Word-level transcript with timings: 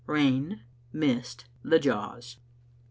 RAIN— 0.07 0.61
MIST— 0.91 1.45
THE 1.61 1.77
JAWS. 1.77 2.37